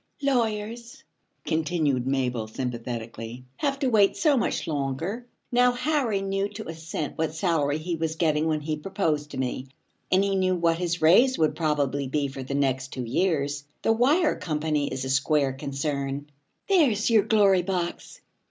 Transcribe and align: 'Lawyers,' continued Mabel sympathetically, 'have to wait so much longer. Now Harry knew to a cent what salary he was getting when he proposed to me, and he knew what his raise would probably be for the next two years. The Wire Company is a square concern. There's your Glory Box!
'Lawyers,' 0.23 1.03
continued 1.45 2.07
Mabel 2.07 2.47
sympathetically, 2.47 3.45
'have 3.57 3.77
to 3.77 3.87
wait 3.89 4.17
so 4.17 4.35
much 4.35 4.65
longer. 4.65 5.27
Now 5.51 5.73
Harry 5.73 6.23
knew 6.23 6.49
to 6.55 6.67
a 6.67 6.73
cent 6.73 7.19
what 7.19 7.35
salary 7.35 7.77
he 7.77 7.95
was 7.97 8.15
getting 8.15 8.47
when 8.47 8.61
he 8.61 8.77
proposed 8.77 9.29
to 9.29 9.37
me, 9.37 9.67
and 10.11 10.23
he 10.23 10.35
knew 10.35 10.55
what 10.55 10.79
his 10.79 11.03
raise 11.03 11.37
would 11.37 11.55
probably 11.55 12.07
be 12.07 12.27
for 12.29 12.41
the 12.41 12.55
next 12.55 12.87
two 12.93 13.05
years. 13.05 13.63
The 13.83 13.93
Wire 13.93 14.35
Company 14.37 14.87
is 14.87 15.05
a 15.05 15.09
square 15.11 15.53
concern. 15.53 16.31
There's 16.67 17.11
your 17.11 17.21
Glory 17.21 17.61
Box! 17.61 18.19